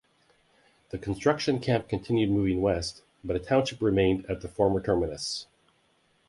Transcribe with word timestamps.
The 0.89 0.97
construction 0.97 1.59
camp 1.59 1.87
continued 1.87 2.31
moving 2.31 2.59
west, 2.59 3.03
but 3.23 3.35
a 3.35 3.39
township 3.39 3.83
remained 3.83 4.25
at 4.25 4.41
the 4.41 4.47
former 4.47 4.81
terminus. 4.81 5.45